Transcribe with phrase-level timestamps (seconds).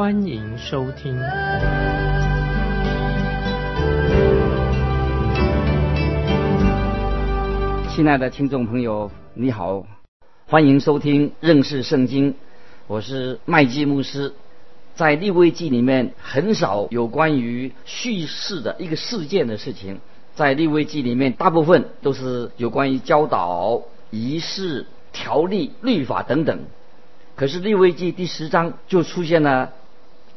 [0.00, 1.14] 欢迎收听。
[7.90, 9.84] 亲爱的听众朋友，你好，
[10.46, 12.34] 欢迎收听认识圣经，
[12.86, 14.32] 我是麦基牧师。
[14.94, 20.00] 在利未记里面很少有关于叙事的一个事件的事情。
[20.34, 26.58] 在利未记里面，大部分都是有关于教导、仪式、条例、律法等等。
[27.36, 29.72] 可是利未记第十章就出现了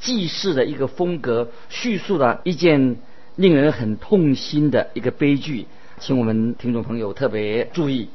[0.03, 2.97] 祭祀的一个风格，叙述了一件
[3.37, 5.65] 令人很痛心的一个悲剧，
[5.99, 8.09] 请我们听众朋友特别注意，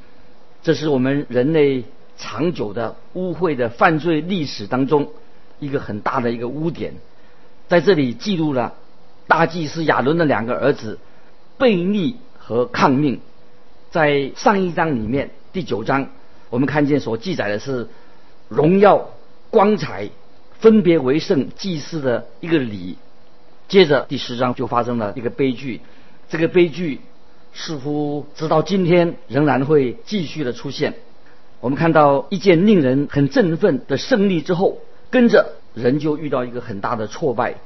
[0.63, 1.85] 这是我们人类
[2.19, 5.09] 长久的污秽的犯罪历史当中
[5.59, 6.93] 一个很大的一个污点，
[7.69, 8.75] 在这里记录了
[9.27, 10.99] 大祭司亚伦的两个儿子。
[11.59, 13.19] 背逆和抗命，
[13.91, 16.07] 在上一章里面第九章，
[16.51, 17.89] 我们看见所记载的是
[18.49, 19.11] 荣耀、
[19.51, 20.09] 光彩、
[20.59, 22.99] 分别为圣祭司的一个礼。
[23.69, 25.81] 接着第十章就发生了一个悲剧，
[26.29, 27.01] 这个悲剧
[27.53, 30.95] 似乎直到今天仍然会继续的出现。
[31.61, 34.79] 我们看到一件令人很振奋的胜利之后，
[35.11, 37.57] 跟着人就遇到一个很大的挫败，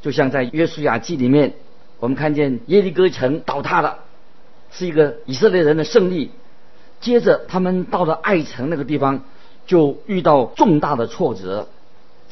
[0.00, 1.54] 就像在约书亚记里面。
[2.00, 3.98] 我们看见耶利哥城倒塌了，
[4.72, 6.32] 是一个以色列人的胜利。
[7.00, 9.22] 接着他们到了爱城那个地方，
[9.66, 11.68] 就遇到重大的挫折。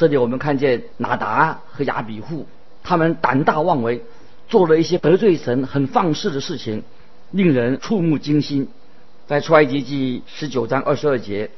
[0.01, 2.47] 这里我们看见拿达和亚比户，
[2.83, 4.03] 他们胆大妄为，
[4.49, 6.85] 做了一些得罪神、很放肆的事情，
[7.33, 8.69] 令人触目惊心。
[9.27, 11.51] 在出埃及记十九章二十二节，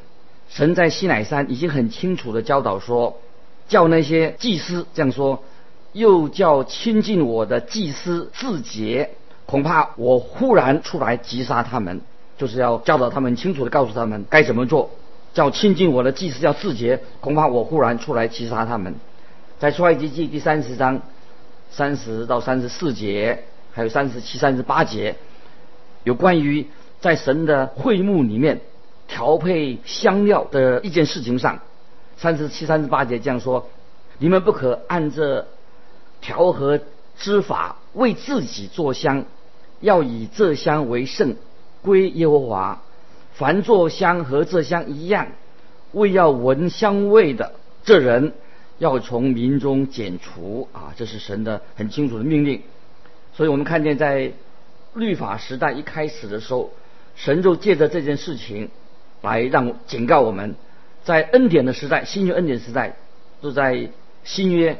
[0.48, 3.20] 神在西乃山已经很清楚的教导说，
[3.68, 5.44] 叫那些祭司这样说。
[5.92, 9.10] 又叫亲近我的祭司自洁，
[9.46, 12.00] 恐怕我忽然出来击杀他们，
[12.38, 14.90] 就是要教导他们清楚的告诉他们该怎么做。
[15.34, 18.94] 叫亲近我的祭司要自洁，恐怕我忽然出来击杀他们。
[19.58, 21.02] 在出埃及记第三十章
[21.70, 25.16] 三十到三十四节，还有三十七、三十八节，
[26.04, 26.66] 有关于
[27.00, 28.60] 在神的会幕里面
[29.08, 31.60] 调配香料的一件事情上，
[32.16, 33.68] 三十七、三十八节这样说：
[34.18, 35.46] 你们不可按着。
[36.24, 36.78] 调和
[37.18, 39.24] 之法为自己做香，
[39.80, 41.34] 要以这香为圣，
[41.82, 42.80] 归耶和华。
[43.34, 45.28] 凡做香和这香一样，
[45.92, 47.54] 为要闻香味的
[47.84, 48.32] 这人，
[48.78, 50.92] 要从民中剪除啊！
[50.96, 52.62] 这是神的很清楚的命令。
[53.34, 54.32] 所以我们看见在
[54.94, 56.72] 律法时代一开始的时候，
[57.14, 58.70] 神就借着这件事情
[59.22, 60.54] 来让警告我们，
[61.04, 62.96] 在恩典的时代，新约恩典时代，
[63.40, 63.88] 都在
[64.24, 64.78] 新约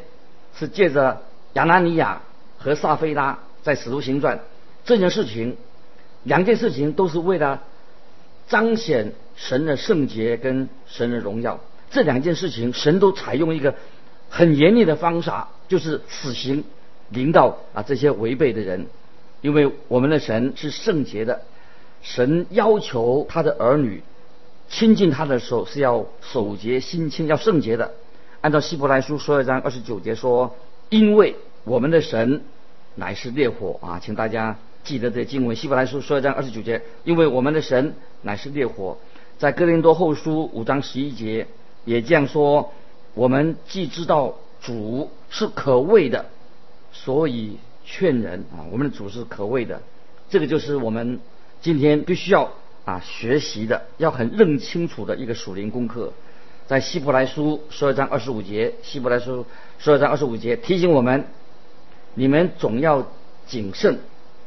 [0.55, 1.23] 是借着。
[1.55, 2.23] 亚拿尼亚
[2.57, 4.41] 和撒菲拉在使徒行传
[4.87, 5.59] 这件事情，
[6.23, 7.63] 两件事情都是为了
[8.53, 11.59] 彰显神的圣洁跟神的荣耀。
[11.91, 13.75] 这两件事情，神都采用一个
[14.29, 16.65] 很严厉的方法，就是死刑
[17.09, 18.87] 临到啊这些违背的人。
[19.41, 21.41] 因为我们的神是圣洁的，
[22.03, 24.03] 神要求他的儿女
[24.69, 27.95] 亲近他的时候是要守节心清，要圣洁的。
[28.43, 30.55] 按照希伯来书十二章二十九节说。
[30.93, 32.43] 因为我们的神
[32.97, 36.83] 乃是烈火啊，请大家记得这经文，希伯来书十二章二十九节。
[37.05, 38.99] 因为我们的神乃是烈火，
[39.39, 41.47] 在哥林多后书五章十一节
[41.85, 42.73] 也这样说：
[43.15, 46.27] 我们既知道主是可畏的，
[46.93, 49.81] 所以劝人啊，我们的主是可畏的。
[50.29, 51.21] 这个就是我们
[51.61, 52.53] 今天必须要
[52.85, 56.13] 啊学习的，要很认清楚的一个属灵功课。
[56.67, 59.45] 在希伯来书十二章二十五节，希伯来书。
[59.79, 61.25] 十二章二十五节提醒我们：
[62.15, 63.09] 你们总要
[63.47, 63.99] 谨慎，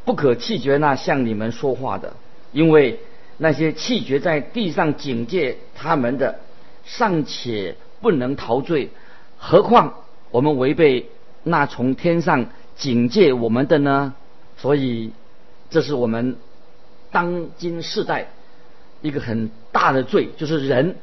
[0.05, 2.13] 不可气绝那向你们说话的，
[2.51, 2.99] 因为
[3.37, 6.39] 那些气绝在地上警戒他们的，
[6.85, 8.91] 尚且不能逃罪，
[9.37, 9.95] 何况
[10.31, 11.09] 我们违背
[11.43, 14.13] 那从天上警戒我们的呢？
[14.57, 15.11] 所以，
[15.69, 16.37] 这是我们
[17.11, 18.27] 当今世代
[19.01, 20.95] 一个很大的罪，就是人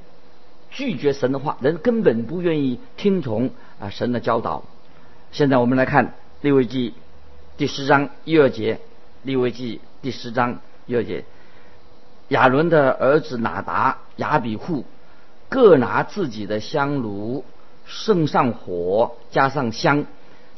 [0.70, 3.50] 拒绝神的话，人根本不愿意听从。
[3.78, 4.62] 啊，神的教导。
[5.32, 6.94] 现在我们来看利未记
[7.56, 8.78] 第十章一二节。
[9.22, 11.24] 利未记第十章第二节，
[12.28, 14.84] 亚伦的儿子拿达、亚比户
[15.48, 17.44] 各拿自己的香炉，
[17.86, 20.06] 盛上火，加上香，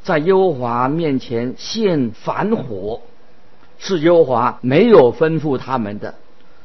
[0.02, 3.02] 在耶和华面前献凡火，
[3.78, 6.14] 是耶和华没有吩咐他们的，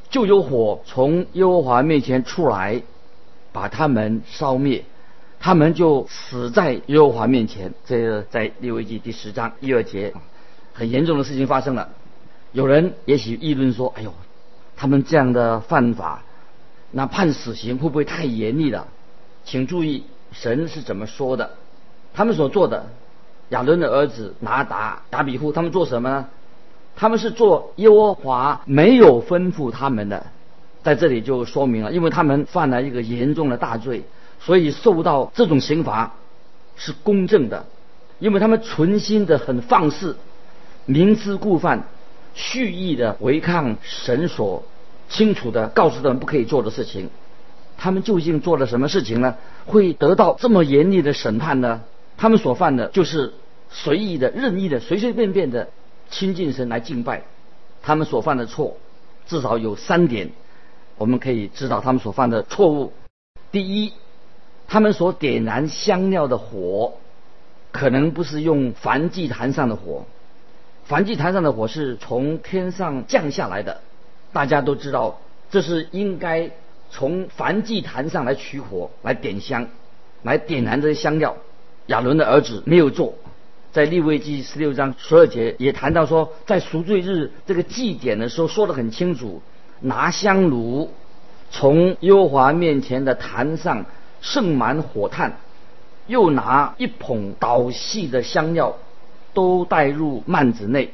[0.09, 2.81] 就有火从耶和华面前出来，
[3.51, 4.85] 把他们烧灭，
[5.41, 7.73] 他们就死在耶和华面前。
[7.85, 10.13] 这个在利未记第十章一二节，
[10.79, 11.89] 很严重的事情发生了。
[12.53, 14.13] 有人也许议论说：“哎呦，
[14.77, 16.23] 他们这样的犯法，
[16.91, 18.87] 那判死刑会不会太严厉了？”
[19.43, 21.51] 请注意，神是怎么说的？
[22.13, 22.87] 他们所做的，
[23.49, 26.27] 亚伦的儿子拿达、达比户，他们做什么呢？
[26.95, 30.27] 他们是做耶和华没有吩咐他们的，
[30.81, 34.03] 在这里就说明了，因为他们犯了一个严重的大罪，
[34.39, 36.13] 所以受到这种刑罚
[36.75, 37.65] 是公正的，
[38.19, 40.17] 因为他们存心的很放肆，
[40.89, 41.83] 明知故犯。
[42.33, 44.63] 蓄意的违抗神所
[45.09, 47.09] 清楚的告诉他们不可以做的事情，
[47.77, 49.35] 他们究竟做了什么事情呢？
[49.65, 51.81] 会得到这么严厉的审判呢？
[52.17, 53.33] 他们所犯的就是
[53.69, 55.69] 随意的、任意的、随随便便的
[56.09, 57.23] 亲近神来敬拜。
[57.83, 58.77] 他们所犯的错
[59.27, 60.29] 至少有三点，
[60.97, 62.93] 我们可以知道他们所犯的错误。
[63.51, 63.93] 第一，
[64.67, 66.93] 他们所点燃香料的火，
[67.71, 70.05] 可能不是用燔祭坛上的火。
[70.89, 73.81] 燔祭坛上的火是从天上降下来的，
[74.33, 75.21] 大家都知道，
[75.51, 76.49] 这是应该
[76.89, 79.67] 从燔祭坛上来取火来点香，
[80.23, 81.37] 来点燃这些香料。
[81.85, 83.13] 亚伦的儿子没有做，
[83.71, 89.43] 在利未记十六章十二节也谈到说，在赎罪日这个祭典的时候说得很清楚，
[89.81, 90.91] 拿香炉
[91.51, 93.85] 从耶和华面前的坛上
[94.21, 95.37] 盛满火炭，
[96.07, 98.75] 又拿一捧捣细的香料。
[99.33, 100.89] 都带入幔子内，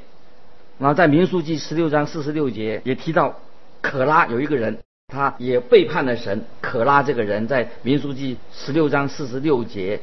[0.78, 3.40] 然后在民数记十六章四十六节也提到，
[3.82, 6.44] 可拉有一个人，他也背叛了神。
[6.60, 10.02] 可拉这个人在民数记十六章四十六节，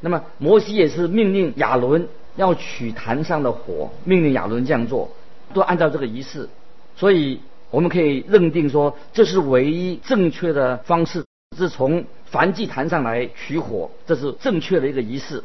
[0.00, 2.06] 那么摩西也是命令亚伦
[2.36, 5.10] 要取坛上的火，命令亚伦这样做，
[5.54, 6.48] 都按照这个仪式，
[6.96, 7.40] 所以
[7.70, 11.24] 我们可以认定说，这是唯一正确的方式，
[11.56, 15.42] 是从燔祭坛上来取火，这是正确的一个仪式。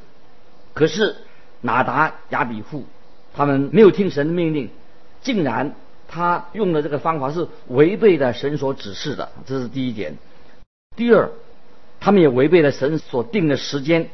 [0.73, 1.15] 可是。
[1.65, 2.85] 拿达亚比户，
[3.33, 4.69] 他们没有听神的命令，
[5.21, 5.73] 竟然
[6.07, 10.17] 他用的这个方法是违背了神所指示的，这是第一点。
[10.95, 11.29] 第二，
[11.99, 14.09] 他们也违背了神所定的时间，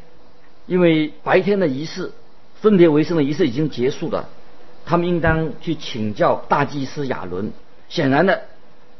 [0.66, 2.12] 因为白天的仪式
[2.62, 4.30] 分别为圣的仪式已经结束了，
[4.86, 7.52] 他们应当去请教大祭司亚伦。
[7.90, 8.44] 显然的，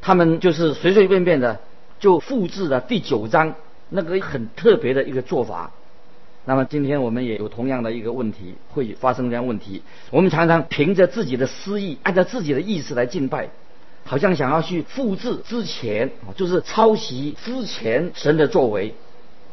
[0.02, 1.60] 他们就是随随便便的
[2.00, 3.56] 就复制了第九章
[3.90, 5.72] 那个很特别的一个做法。
[6.46, 9.84] 那么今天我们也有同样的一个问题，会发生这样问题。
[10.10, 13.50] 我们常常凭着自己的私意，按照自己的意思来敬拜，
[14.04, 18.96] 好像想要去复制之前，就是抄袭之前神的作为。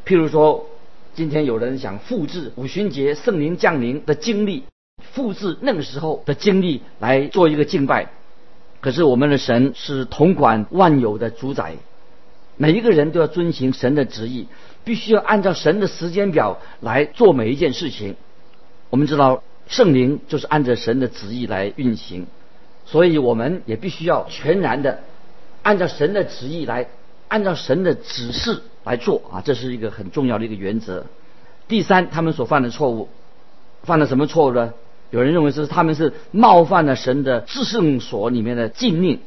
[0.07, 0.67] 譬如说，
[1.15, 4.65] 今天有人想复制五旬节圣灵降临的经历，
[5.13, 8.09] 复制那个时候的经历来做一个敬拜。
[8.81, 11.75] 可是我们的神是统管万有的主宰，
[12.59, 14.47] 每一个人都要遵循神的旨意。
[14.85, 18.17] 必须要按照神的时间表来做每一件事情。
[18.89, 22.27] 我们知道圣灵就是按照神的旨意来运行，
[22.87, 25.01] 所以我们也必须要全然的
[25.63, 26.89] 按照神的旨意来，
[27.27, 31.05] 按照神的指示来做啊，这是一个很重要的一个原则。
[31.67, 33.11] 第三，他们所犯的错误，
[33.83, 34.73] 犯了什么错误呢？
[35.11, 39.21] 有人认为是他们是冒犯了神的至圣所里面的禁令。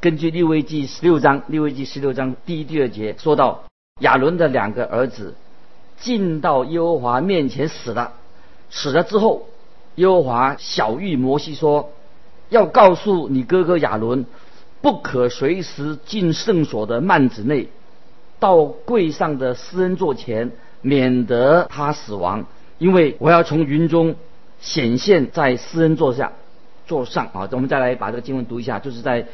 [0.00, 3.64] 根据利未记十六章，利未记十六章第一、第二节说到。
[4.00, 5.34] 亚伦的两个儿子
[5.98, 8.14] 进到耶和华面前死了，
[8.70, 9.46] 死了之后，
[9.96, 11.92] 耶和华小谕摩西说
[12.48, 14.24] ：“要告诉你哥哥亚伦，
[14.80, 17.68] 不可随时进圣所的幔子内，
[18.38, 22.46] 到柜上的施恩座前，免得他死亡。
[22.78, 24.14] 因为我要从云中
[24.62, 26.32] 显现在施恩座下，
[26.86, 27.46] 座上啊。
[27.52, 29.26] 我们再来把这个经文读一下，就是在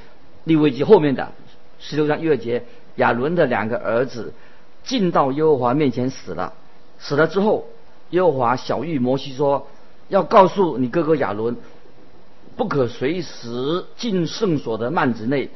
[0.47, 1.33] 利未记后面的
[1.79, 4.33] 十六章一二节，亚伦的两个儿子。
[4.85, 6.53] 进到耶和华面前死了，
[7.01, 7.67] 死了之后，
[8.11, 9.67] 耶和华小谕摩西说
[10.09, 11.57] ：“要告诉你哥哥亚伦，
[12.57, 15.51] 不可随时进圣所的幔子内，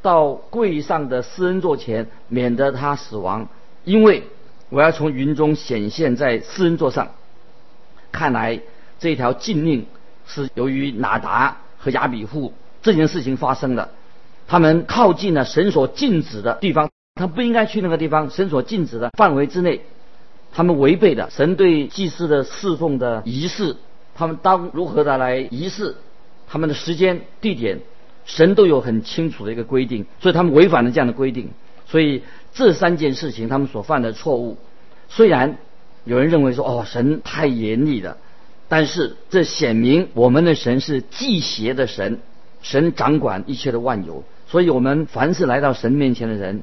[0.00, 3.46] 到柜上的施恩座前，免得他死亡。
[3.84, 4.22] 因为
[4.70, 7.10] 我要从云中显现在施恩座上。
[8.10, 8.58] 看来
[8.98, 9.84] 这条禁令
[10.24, 13.90] 是由于拿达和亚比户这件事情发生的，
[14.46, 19.82] 他们靠近了神所禁止的地方。”他不应该去那个地方，神所禁止的范围之内，
[20.52, 23.76] 他们违背的神对祭祀的侍奉的仪式，
[24.14, 25.96] 他们当如何的来仪式，
[26.48, 27.80] 他们的时间地点，
[28.24, 31.50] 神都有很清楚的一个规定，所以他们违反了这样的规定。
[31.86, 32.22] 所以
[32.54, 34.56] 这三件事情，他们所犯的错误，
[35.08, 35.58] 虽然
[36.04, 38.16] 有人认为说，哦，神太严厉了。
[38.68, 42.20] 但是这显明我们的神是祭邪的神，
[42.62, 44.24] 神掌管一切的万有。
[44.48, 46.62] 所以，我们凡是来到神面前的人，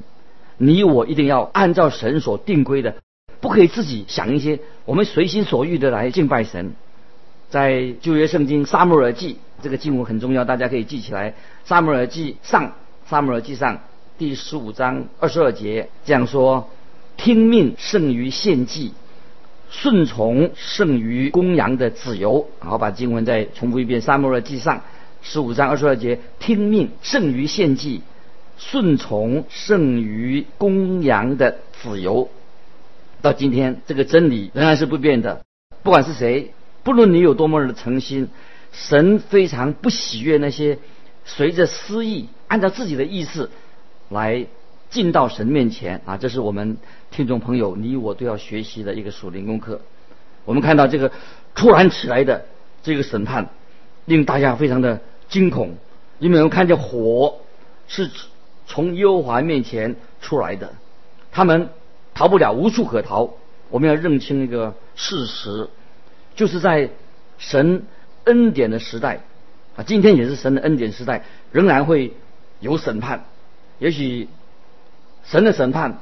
[0.58, 2.96] 你我一定要按照神所定规的，
[3.40, 6.72] 不可以自己想一些我们随心所欲的来敬拜神。
[7.48, 11.34] 在旧约圣经撒母耳记这个经文很重要，大家可以记起来。
[11.64, 12.74] 撒母耳记上，
[13.06, 13.80] 撒母耳记上
[14.18, 16.68] 第十五章二十二节这样说：
[17.16, 18.92] 听命胜于献祭，
[19.70, 22.48] 顺从胜于公羊的自由。
[22.58, 24.82] 好，把经文再重复一遍：撒母耳记上
[25.22, 28.02] 十五章二十二节，听命胜于献祭，
[28.56, 32.30] 顺从胜于公羊的自由。
[33.20, 35.44] 到今天，这个真理仍然是不变的，
[35.82, 36.52] 不管是谁。
[36.84, 38.28] 不论你有多么的诚心，
[38.72, 40.78] 神非常不喜悦那些
[41.24, 43.50] 随着私意、按照自己的意思
[44.08, 44.46] 来
[44.88, 46.16] 进到神面前啊！
[46.16, 46.78] 这是我们
[47.10, 49.82] 听众朋友你我都要学习的一个属灵功课。
[50.46, 51.12] 我们看到这个
[51.54, 52.46] 突然起来的
[52.82, 53.50] 这个审判，
[54.08, 55.76] 令大家非常的惊恐，
[56.18, 57.36] 因为我们看见火
[57.86, 58.10] 是
[58.66, 60.72] 从耶和华面前出来的，
[61.30, 61.68] 他们
[62.14, 63.34] 逃不了，无处可逃。
[63.70, 65.68] 我们要认清一个事实。
[66.34, 66.90] 就是在
[67.36, 67.82] 神
[68.24, 69.20] 恩典的时代
[69.76, 72.14] 啊，今天也是神的恩典时代，仍然会
[72.60, 73.24] 有审判。
[73.78, 74.28] 也许
[75.24, 75.98] 神的审判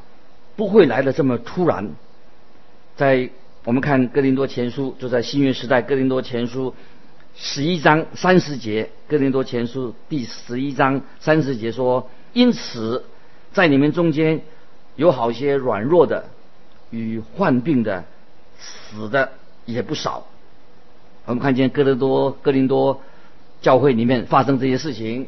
[0.54, 1.90] 不会来的这么突然。
[2.96, 3.30] 在
[3.64, 6.74] 我们看哥林多前书，就在新约时代，哥林多前书
[7.38, 13.04] 十一章三十节，哥林多前书第十一章三十节说：“因此，
[13.52, 14.40] 在你们中间
[14.96, 16.30] 有好些软弱的
[16.90, 18.04] 与患病的、
[18.58, 19.32] 死的。”
[19.66, 20.24] 也不少，
[21.24, 23.02] 我们看见哥林多哥林多
[23.60, 25.26] 教会里面发生这些事情。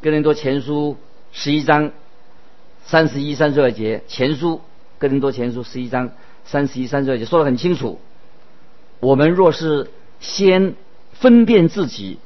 [0.00, 0.96] 哥林多前书
[1.30, 1.92] 十一章
[2.86, 4.62] 三十一、三十二节，前书
[4.98, 6.12] 哥林多前书十一章
[6.46, 8.00] 三十一、三十二节说得很清楚：
[9.00, 10.74] 我们若是先
[11.24, 12.18] 分辨自己，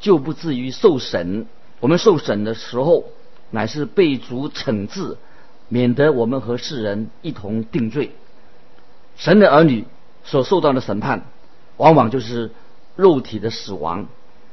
[0.00, 1.46] 就不至于受审。
[1.80, 3.04] 我们受审的时候，
[3.50, 5.18] 乃是被主惩治，
[5.68, 8.12] 免得我们和世人一同定罪。
[9.18, 9.84] 神的儿女。
[10.24, 11.22] 所受到的审判，
[11.78, 12.50] 往往就是
[12.96, 14.06] 肉体的死亡。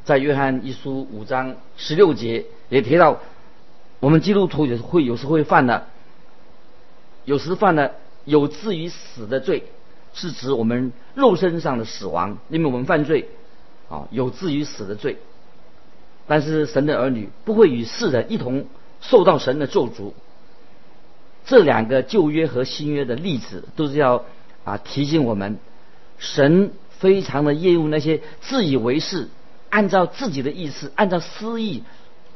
[0.06, 3.20] 在约翰一书五章十六节也提到，
[4.00, 5.88] 我们基督徒也会有时会犯的，
[7.26, 7.92] 有时犯了
[8.24, 9.66] 有至于死的罪，
[10.14, 13.28] 是指我们肉身上的死亡，因为我们犯罪
[13.90, 15.18] 啊，有至于死的罪。
[16.28, 18.66] 但是神的儿女不会与世人一同
[19.02, 20.14] 受到神的咒诅。
[21.46, 24.24] 这两个旧约和新约的例子都是要。
[24.66, 24.80] 啊！
[24.84, 25.60] 提醒我们，
[26.18, 29.30] 神非常的厌恶那些自以为是、
[29.70, 31.84] 按照自己的意思、按照私意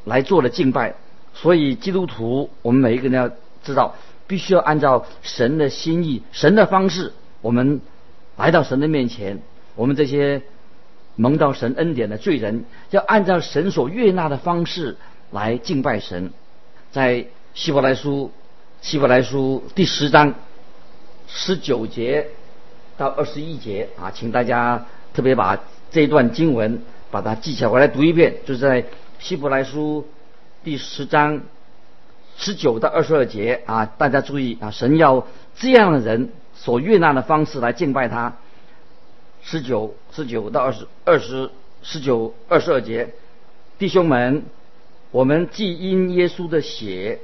[0.05, 0.93] 来做的敬拜。
[1.33, 3.95] 所以，基督徒，我们每一个人要知道，
[4.27, 7.81] 必须要按照神的心意、神的方式，我们
[8.37, 9.41] 来到神的面前。
[9.75, 10.43] 我们这些
[11.19, 14.95] 蒙到神恩典的罪人，要按照神所悦纳的方式
[15.31, 16.31] 来敬拜神。
[16.91, 18.31] 在希伯来书，
[18.81, 20.33] 希伯来书第十章。
[21.27, 22.25] 十九节
[22.97, 25.59] 到二十一节啊，请大家特别把
[25.91, 28.85] 这一段经文把它记起来，我来读一遍，就是在
[29.19, 30.07] 希伯来书
[30.63, 31.41] 第十章
[32.37, 38.37] 十九到二十二节啊，大家注意啊，神要这样的人所悦纳的方式来敬拜他。
[39.51, 41.49] 十九十九到二十二十
[41.81, 43.15] 十九二十二节，
[43.79, 44.43] 弟兄们，
[45.09, 47.19] 我们既因耶稣的血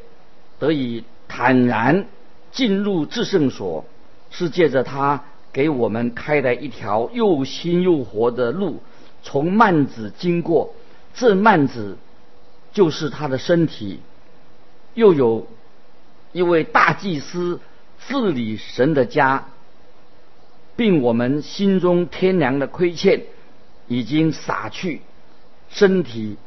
[0.57, 2.07] 得以坦然
[2.51, 3.85] 进入至圣所。
[4.31, 8.81] 是借着他给我们开了一条又新又活的路，
[9.23, 10.73] 从幔子经过，
[11.13, 11.97] 这幔子
[12.73, 14.01] 就是他的身体。
[14.95, 15.47] 又有
[16.33, 17.61] 一位大祭司
[18.07, 19.47] 治理神的家，
[20.75, 23.23] 并我们心中天良的亏欠
[23.87, 25.01] 已经洒去，
[25.69, 26.37] 身体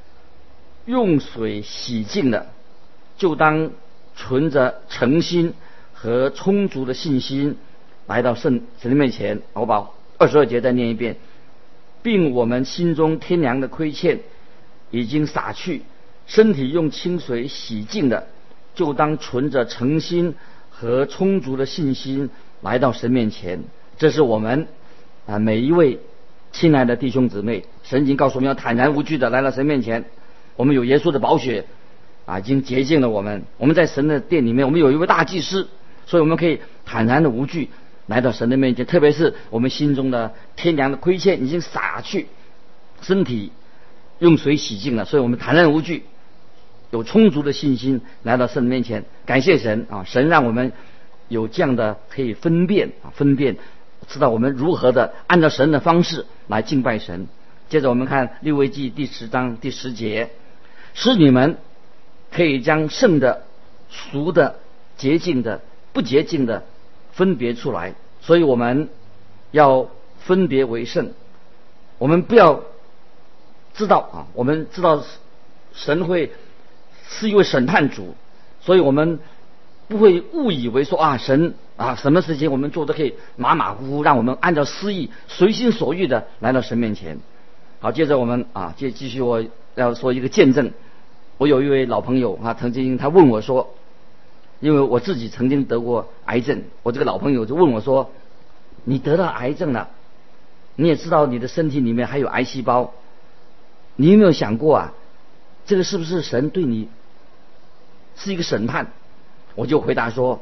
[0.84, 2.46] 用水洗净了，
[3.16, 3.70] 就当
[4.16, 5.54] 存着诚心
[5.92, 7.56] 和充足的信心。
[8.06, 11.16] 来到圣神的面前，我把二十二节再念一遍，
[12.02, 14.20] 并我们心中天良的亏欠
[14.90, 15.82] 已经洒去，
[16.26, 18.26] 身体用清水洗净了，
[18.74, 20.34] 就当存着诚心
[20.70, 22.30] 和充足的信心
[22.62, 23.62] 来到神面前。
[23.98, 24.68] 这是我们
[25.26, 25.98] 啊每一位
[26.52, 30.04] 亲爱的弟兄姊妹，神已经告诉我们要坦然无惧的来到神面前。
[30.56, 31.66] 我们有耶稣的宝血
[32.24, 33.42] 啊，已经洁净了我们。
[33.58, 35.68] 我们在神的殿里面，我们有一位大祭司，
[36.06, 37.68] 所以我们可以坦然的无惧。
[38.06, 42.26] 来到神的面前，特别是我们心中的天良的亏欠已经洒去，
[43.02, 43.52] 身体
[44.18, 46.04] 用水洗净了，所以我们坦然无惧，
[46.90, 50.04] 有充足的信心来到神的面前，感谢神啊！
[50.04, 50.72] 神让我们
[51.28, 53.58] 有这样的可以分辨啊，分辨
[54.06, 57.26] 知道我们如何的按照神的方式来敬拜神。
[57.68, 60.30] 接着我们看利未记第十章第十节，
[60.94, 61.58] 使你们
[62.32, 63.44] 可以将圣的、
[63.90, 64.58] 俗的、
[64.96, 65.60] 洁净的、
[65.92, 66.64] 不洁净的
[67.12, 67.94] 分别出来。
[68.20, 68.88] 所以我们
[69.50, 69.88] 要
[70.20, 71.12] 分别为圣。
[71.98, 72.62] 我们不要
[73.74, 75.02] 知道啊，我们知道
[75.74, 76.32] 神会
[77.08, 78.14] 是一位审判主，
[78.60, 79.18] 所以我们
[79.88, 87.18] 不会误以为说啊，神啊，什么事情我们做都可以马马虎虎，让我们按照私意、随心所欲的来到神面前。
[87.80, 89.42] 好，接着我们啊，接继续我
[89.74, 90.72] 要说一个见证。
[91.38, 93.74] 我有一位老朋友啊，曾经他问我说，
[94.60, 98.10] 因为我自己曾经得过癌症，我这个老朋友就问我说，
[98.84, 99.88] 你得到癌症了？
[100.74, 102.92] 你也知道你的身体里面还有癌细胞，
[103.96, 104.92] 你有没有想过啊？
[105.64, 106.88] 这个是不是神对你
[108.16, 108.92] 是一个审判？
[109.58, 110.40] 我就回答说，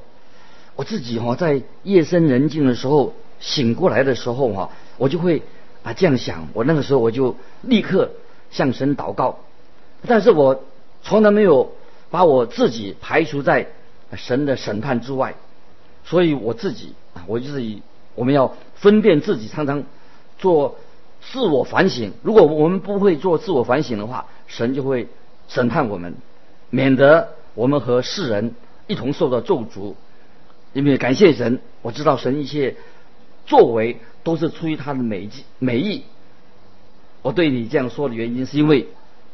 [0.76, 5.42] 我自己哈在夜深人静的时候醒过来的时候哈，我就会
[5.82, 6.48] 啊这样想。
[6.52, 8.10] 我那个时候我就立刻
[8.50, 9.38] 向神祷告，
[10.06, 10.62] 但是我
[11.02, 11.72] 从来没有
[12.10, 13.68] 把我自己排除在
[14.14, 15.34] 神的审判之外，
[16.04, 17.82] 所以我自己啊，我就是以
[18.14, 19.82] 我们要分辨自己，常常。
[20.38, 20.76] 做
[21.32, 25.08] 自我反省，如果我们不会做自我反省的话，神就会
[25.48, 26.14] 审判我们，
[26.68, 28.54] 免得我们和世人
[28.86, 29.94] 一同受到咒诅。
[30.72, 32.76] 因为感谢神，我知道神一切
[33.46, 36.04] 作为都是出于他的美意美意。
[37.22, 38.88] 我对你这样说的原因，是因为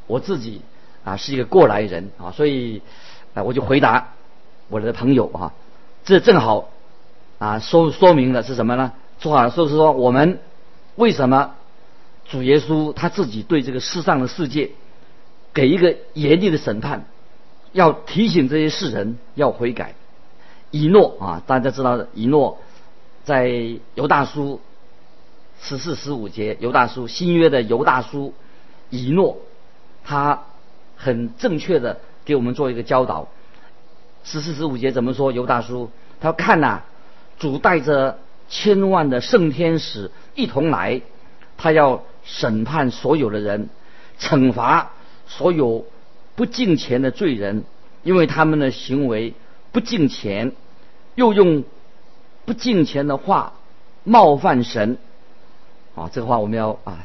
[0.06, 0.60] 我自己
[1.04, 2.82] 啊是一个过来人啊，所以
[3.34, 4.14] 啊我就回答
[4.68, 5.52] 我的朋友啊，
[6.04, 6.70] 这正好
[7.38, 8.92] 啊说说明了是什么呢？
[9.18, 10.38] 说好说是说我们。
[10.94, 11.54] 为什么
[12.28, 14.72] 主耶稣他自己对这个世上的世界
[15.54, 17.06] 给一个严厉的审判，
[17.72, 19.94] 要提醒这些世人要悔改？
[20.70, 22.58] 以诺啊，大家知道以诺
[23.24, 23.50] 在
[23.94, 24.60] 犹大书
[25.60, 28.34] 十四十五节，犹大书新约的犹大书，
[28.90, 29.38] 以诺
[30.04, 30.44] 他
[30.96, 33.28] 很正确的给我们做一个教导。
[34.24, 35.32] 十四十五节怎么说？
[35.32, 36.82] 犹大书他要看呐，
[37.38, 38.18] 主带着。
[38.48, 41.00] 千万的圣天使一同来，
[41.56, 43.70] 他要审判所有的人，
[44.18, 44.90] 惩罚
[45.26, 45.86] 所有
[46.34, 47.64] 不敬钱的罪人，
[48.02, 49.34] 因为他们的行为
[49.70, 50.52] 不敬钱，
[51.14, 51.64] 又用
[52.44, 53.54] 不敬钱的话
[54.04, 54.98] 冒犯神。
[55.94, 57.04] 啊，这个话我们要啊，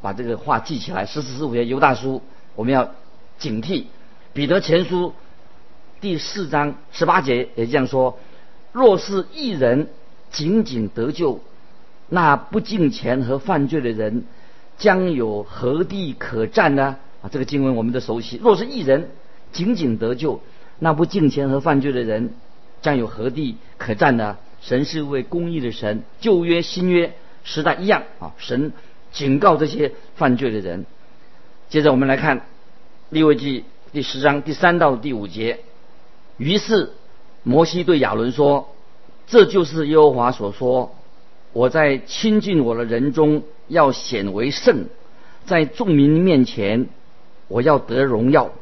[0.00, 1.06] 把这个话记起来。
[1.06, 2.22] 十四十五节犹大书，
[2.54, 2.90] 我们要
[3.38, 3.84] 警惕。
[4.32, 5.14] 彼得前书
[6.00, 8.18] 第四章十八节也这样说：
[8.72, 9.88] 若是一人。
[10.30, 11.40] 仅仅得救，
[12.10, 14.24] 那不敬钱和犯罪的人
[14.76, 16.98] 将有何地可占呢？
[17.22, 18.38] 啊，这个经文我们都熟悉。
[18.42, 19.10] 若是一人
[19.52, 20.40] 仅仅得救，
[20.78, 22.30] 那不敬钱和犯罪的人
[22.82, 24.36] 将有何地可占呢？
[24.60, 28.34] 神是位公义的神，旧约新约时代一样啊。
[28.38, 28.72] 神
[29.12, 30.86] 警告这些犯罪的人。
[31.68, 32.46] 接着我们来看
[33.10, 35.60] 利未记第十章第三到第五节。
[36.36, 36.92] 于是
[37.42, 38.68] 摩西对亚伦说。
[39.30, 40.96] 这就是耶和华所说
[41.52, 44.86] ：“我在亲近我的人中要显为圣，
[45.44, 46.86] 在众民面前
[47.48, 48.52] 我要得荣耀。”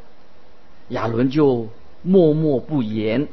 [0.89, 1.69] 亚伦就
[2.03, 3.29] 默默不言。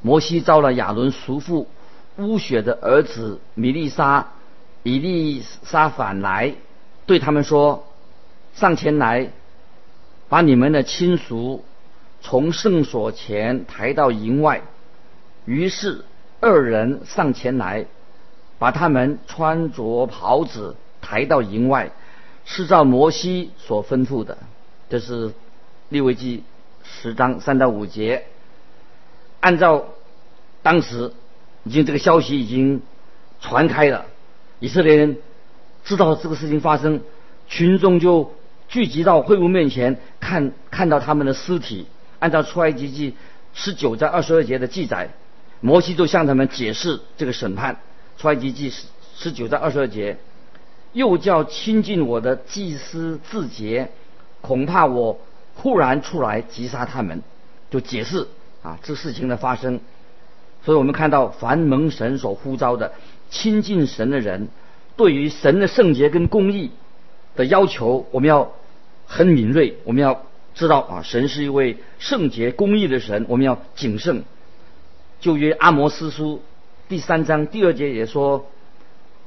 [0.00, 1.66] 摩西招了亚伦叔父
[2.16, 4.28] 乌雪的儿子米利沙、
[4.82, 6.54] 以利沙反来，
[7.06, 7.84] 对他们说
[8.54, 9.30] ：“上前来，
[10.28, 11.64] 把你们的亲属
[12.20, 14.62] 从圣所前抬到营外。”
[15.46, 16.04] 于是。
[16.44, 17.86] 二人上前来，
[18.58, 21.92] 把他们穿着袍子抬到营外，
[22.44, 24.38] 是照摩西所吩咐的。
[24.92, 25.32] 这是
[25.88, 26.44] 利未记
[26.84, 28.24] 十章三到五节。
[29.40, 29.86] 按照
[30.62, 31.14] 当时
[31.64, 32.82] 已经这个消息已经
[33.40, 34.04] 传开了，
[34.60, 35.16] 以色列人
[35.82, 37.00] 知道这个事情发生，
[37.48, 38.34] 群众就
[38.68, 41.86] 聚集到会幕面前，看看到他们的尸体。
[42.18, 43.16] 按照出埃及记
[43.54, 45.08] 十九章二十二节的记载。
[45.62, 47.80] 摩西就向他们解释这个审判，
[48.18, 48.84] 出埃及记十
[49.16, 50.18] 十九章二十二节，
[50.92, 53.90] 又叫亲近我的祭司自洁，
[54.42, 55.18] 恐怕我
[55.54, 57.22] 忽然出来击杀他们，
[57.70, 58.28] 就解释
[58.62, 59.80] 啊这事情的发生。
[60.64, 62.92] 所以我们看到，凡蒙神所呼召的
[63.30, 64.48] 亲近神的人，
[64.96, 66.70] 对于神的圣洁跟公义
[67.34, 68.52] 的要求，我们要
[69.06, 70.22] 很敏锐，我们要
[70.54, 74.22] 知道啊，神是一位圣洁公义的神，我们要谨慎。
[75.20, 76.42] 就约阿摩斯书
[76.88, 78.46] 第三章第二节也说，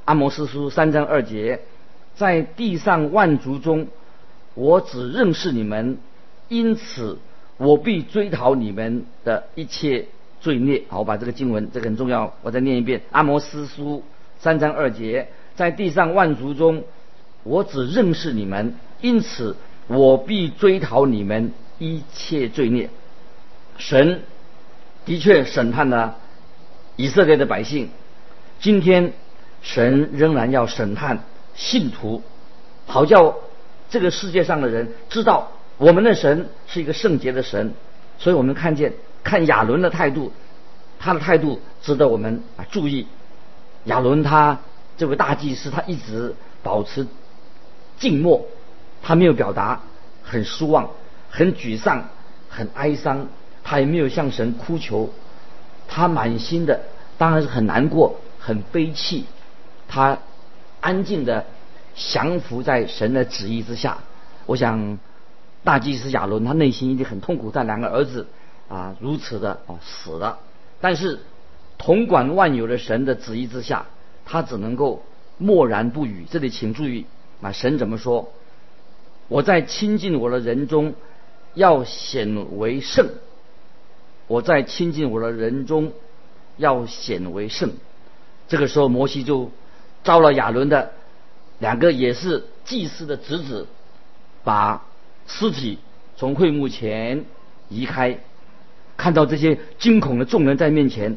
[0.04, 1.60] 阿摩斯书三章二节，
[2.14, 3.88] 在地上万族中，
[4.56, 5.98] 我只认识你们，
[6.48, 7.18] 因此
[7.58, 10.06] 我必追讨你们的一切
[10.40, 10.82] 罪孽。
[10.88, 13.02] 好，我把这个经文这个很重要，我再念一遍。
[13.12, 14.02] 阿摩斯书
[14.40, 16.84] 三章二节，在地上万族中，
[17.42, 19.56] 我只认识你们，因此
[19.88, 22.88] 我必追讨你们一切罪孽。
[23.76, 24.22] 神
[25.04, 26.16] 的确审判了
[26.96, 27.90] 以色列的百姓，
[28.58, 29.12] 今天
[29.60, 32.22] 神仍然要审判信徒，
[32.86, 33.36] 好叫
[33.90, 37.74] 这个世界上的人知道我们的神是一个圣洁的神。
[38.18, 40.32] 所以我们看见看亚伦的态度，
[40.98, 43.06] 他的态度值得我们啊注意。
[43.84, 44.58] 亚伦他
[44.96, 47.06] 这位大祭司，他一直保持
[47.98, 48.46] 静默，
[49.02, 49.82] 他没有表达
[50.22, 50.90] 很失望、
[51.30, 52.08] 很沮丧、
[52.48, 53.28] 很哀伤，
[53.62, 55.10] 他也没有向神哭求，
[55.86, 56.80] 他满心的
[57.18, 59.26] 当然是很难过、很悲戚，
[59.86, 60.18] 他
[60.80, 61.44] 安静的
[61.96, 63.98] 降服在神的旨意之下。
[64.46, 64.98] 我想
[65.64, 68.28] 大祭司亚伦他内心一定很痛苦，他两个儿子
[68.68, 70.38] 啊如此的哦死了，
[70.80, 71.18] 但是。
[71.78, 73.84] 统管万有的神的旨意之下，
[74.24, 75.02] 他只能够
[75.36, 76.24] 默然不语。
[76.30, 77.04] 这里请注意
[77.42, 78.32] 啊，神怎么说？
[79.28, 80.94] 我在亲近我的人中
[81.52, 83.10] 要显为圣。
[84.26, 85.92] 我在亲近我的人中
[86.56, 87.74] 要显为圣。
[88.48, 89.50] 这个时候，摩西就
[90.02, 90.92] 招了亚伦的
[91.58, 93.66] 两个也是祭司的侄子，
[94.44, 94.84] 把
[95.26, 95.78] 尸体
[96.16, 97.24] 从会幕前
[97.68, 98.18] 移开。
[98.96, 101.16] 看到这些惊恐的众人在面前。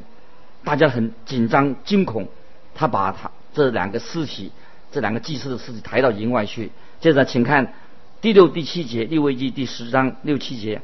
[0.62, 2.28] 大家很紧张惊恐，
[2.76, 4.52] 他把他这两个尸体，
[4.92, 6.70] 这两个祭司的尸体抬到营外去。
[7.00, 7.74] 接着，请看
[8.20, 10.82] 第六、第七节，利未记第十章六七节。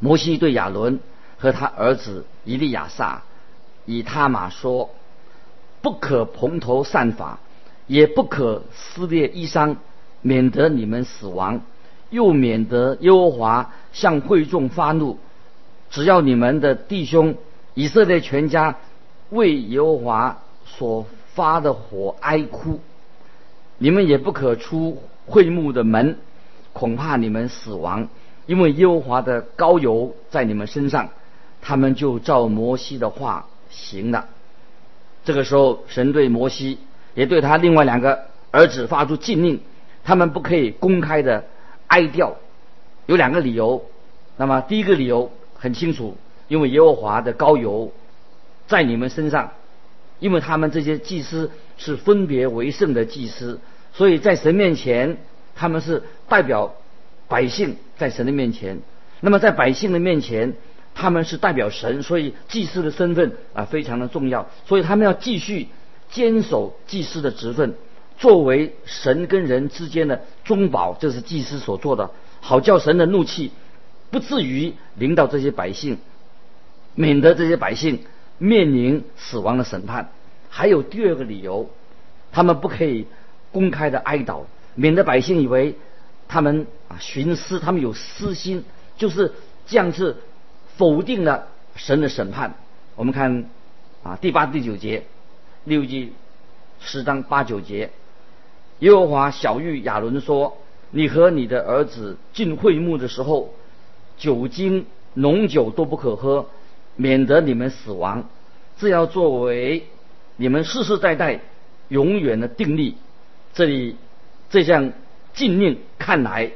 [0.00, 1.00] 摩西对亚伦
[1.38, 3.22] 和他儿子以利亚撒、
[3.86, 4.90] 以他玛说
[5.80, 7.38] ：“不可蓬头散发，
[7.88, 9.74] 也不可撕裂衣裳，
[10.22, 11.60] 免得你们死亡，
[12.10, 15.18] 又免得耶和华向会众发怒。
[15.90, 17.34] 只要你们的弟兄。”
[17.74, 18.74] 以色列全家
[19.30, 22.80] 为耶和华所发的火哀哭，
[23.78, 26.16] 你们也不可出会幕的门，
[26.72, 28.08] 恐怕你们死亡，
[28.46, 31.10] 因为耶和华的高油在你们身上。
[31.62, 34.26] 他们就照摩西的话行了。
[35.24, 36.78] 这个时候，神对摩西
[37.18, 39.60] 也对他另外两个儿子发出禁令，
[40.04, 41.44] 他们不可以公开的
[41.88, 42.34] 哀悼。
[43.06, 43.84] 有两个理由。
[44.36, 46.16] 那么第一个理由很清楚。
[46.46, 47.92] 因为耶和华的高油
[48.68, 49.50] 在你们身上，
[50.20, 53.60] 因为他们这些祭司是分别为圣的祭司，
[53.92, 55.18] 所以在神面前
[55.56, 56.74] 他们是代表
[57.26, 58.78] 百姓在神的面前。
[59.20, 60.54] 那么在百姓的面前，
[60.94, 64.48] 他们是代表神，所以祭司的身份啊非常的重要。
[64.64, 65.68] 所以他们要继续
[66.10, 67.74] 坚守祭司的职分，
[68.18, 73.52] 作为神跟人之间的中保，这是祭司所做的，好叫神的怒气
[74.10, 75.98] 不至于临到这些百姓。
[76.94, 78.00] 免得这些百姓
[78.38, 80.10] 面临死亡的审判。
[80.48, 81.70] 还有第二个理由，
[82.32, 83.06] 他们不可以
[83.52, 85.76] 公开的哀悼，免得百姓以为
[86.26, 88.64] 他们啊徇私，他们有私心，
[88.96, 89.32] 就是
[89.68, 90.16] 这样是
[90.76, 92.54] 否定了神的审判。
[92.96, 93.44] 我们看
[94.02, 95.04] 啊第八、第九节，
[95.68, 96.14] 六记
[96.80, 97.90] 十章八九节，
[98.78, 100.56] 耶和华小玉亚伦说
[100.90, 103.52] ：“你和你的儿子进会幕的时候，
[104.16, 106.46] 酒精浓酒都不可喝。”
[107.00, 108.28] 免得你们死亡，
[108.76, 109.86] 这要作为
[110.34, 111.38] 你们世世代代
[111.86, 112.96] 永远的定力。
[113.54, 113.94] 这里
[114.50, 114.90] 这项
[115.32, 116.50] 禁令看来，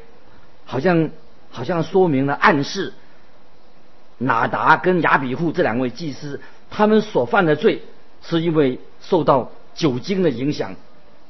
[0.64, 1.10] 好像
[1.52, 2.92] 好像说明了暗示，
[4.18, 7.82] 拿达跟亚比户这两位祭司，他们所犯的罪，
[8.22, 10.74] 是因为受到酒精的影响。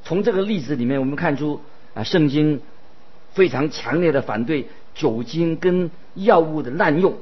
[0.04, 1.60] 从这个例子里面，我们看出
[1.94, 2.60] 啊，圣经
[3.32, 7.14] 非常强烈的反对酒精跟药物的滥用。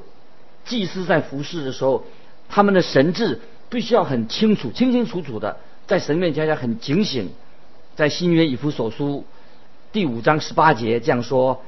[0.65, 2.05] 祭司在服侍的时候，
[2.49, 5.57] 他们的神志必须要很清楚、清清楚楚的，
[5.87, 7.29] 在神面前要很警醒。
[7.95, 9.25] 在新约以弗所书
[9.91, 11.61] 第五章十八节这样说：“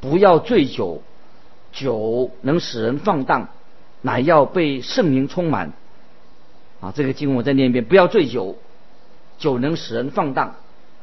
[0.00, 1.02] 不要醉酒，
[1.72, 3.48] 酒能使人放荡，
[4.02, 5.72] 乃要被圣灵充满。”
[6.80, 8.56] 啊，这个经文我再念一遍：“不要醉酒，
[9.38, 10.56] 酒能使人放荡，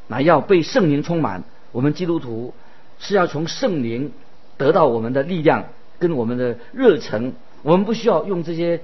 [0.07, 2.53] 乃要被圣灵充满。”我们基督徒
[2.99, 4.11] 是要从圣灵
[4.57, 5.65] 得到我们的力量。
[5.99, 8.81] 跟我们的热忱，我们不需要用这些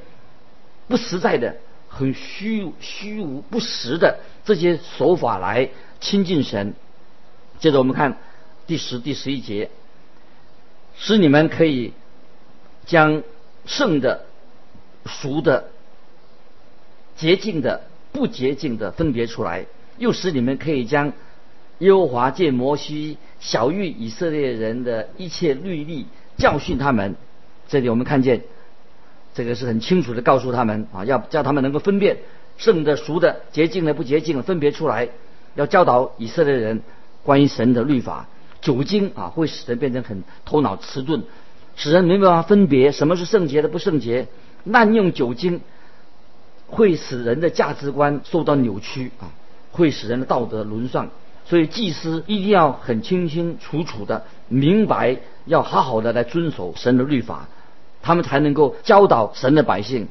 [0.88, 6.74] 不实在的、很虚虚无不实的这些手法来亲近神。
[7.60, 8.18] 接着我们看
[8.66, 9.70] 第十、第十一节，
[10.96, 11.94] 使你们可以
[12.88, 13.22] 将
[13.68, 14.26] 圣的、
[15.06, 15.70] 熟的、
[17.16, 19.66] 洁净的、不洁净的分别出来，
[19.98, 21.14] 又使你们可以将
[21.80, 26.06] 耶和华借摩西小谕以色列人的一切律例。
[26.36, 27.16] 教训他们，
[27.68, 28.42] 这里我们看见，
[29.36, 32.18] 这个是很清楚的告诉他们啊，要叫他们能够分辨
[32.58, 35.10] 圣的、俗的、洁净的、不洁净的分别出来，
[35.54, 36.82] 要教导以色列人
[37.24, 38.28] 关于神的律法。
[38.62, 41.22] 酒精啊，会使人变成很头脑迟钝，
[41.76, 44.28] 使人没办法分别什么是圣洁的、不圣洁。
[44.64, 45.60] 滥用酒精
[46.74, 49.32] 会使人的价值观受到扭曲啊，
[49.72, 51.10] 会使人的道德沦丧。
[51.46, 57.48] 所以祭司一定要很清清楚楚的明白，要好好的来遵守神的律法，
[58.02, 60.08] 他们才能够教导神的百姓。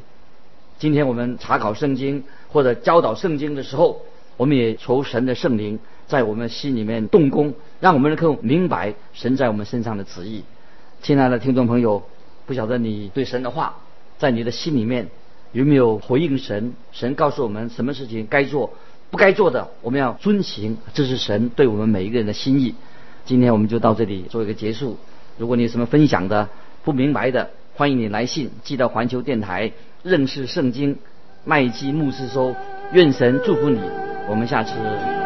[0.79, 4.03] 今天我们查考圣经或者教导圣经的时候，
[4.37, 10.45] 我们也求神的圣灵在我们心里面动工，让我们能够明白神在我们身上的旨意。
[11.03, 12.03] 亲爱的听众朋友，
[12.47, 13.77] 不晓得你对神的话，
[14.19, 15.09] 在你的心里面
[15.53, 16.75] 有没有回应神？
[16.93, 18.73] 神告诉我们什么事情该做。
[19.11, 22.75] 不该做的，我们要遵行，这是神对我们每一个人的心意。
[23.27, 24.97] 今天我们就到这里做一个结束。
[25.37, 26.49] 如果你有什么分享的、
[26.83, 30.97] 不明白的，欢迎你来信寄到环球电台认识圣经
[31.45, 32.55] 麦基牧师收。
[32.95, 33.81] 愿神祝福你，
[34.31, 34.73] 我们下次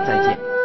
[0.05, 0.56] 再见。